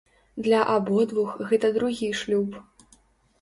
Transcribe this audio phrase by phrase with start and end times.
[0.45, 2.59] Для абодвух гэта другі шлюб.